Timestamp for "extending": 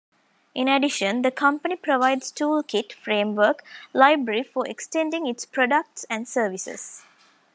4.67-5.27